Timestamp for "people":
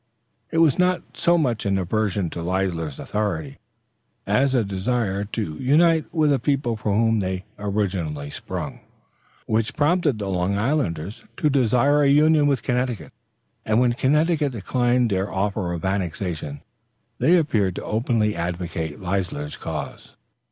6.39-6.75